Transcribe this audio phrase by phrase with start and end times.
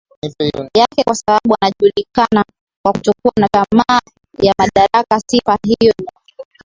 [0.77, 2.45] yake Kwa sababu anajulikana
[2.83, 3.99] kwa kutokuwa na tamaa
[4.41, 6.49] ya madaraka sifa hiyo ni muhimu